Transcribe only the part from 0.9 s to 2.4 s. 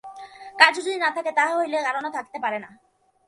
না থাকে, তাহা হইলে কারণও থাকিতে